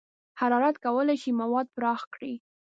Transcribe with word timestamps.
حرارت 0.39 0.75
کولی 0.85 1.15
شي 1.21 1.31
مواد 1.41 1.67
پراخ 1.75 2.01
کړي. 2.13 2.33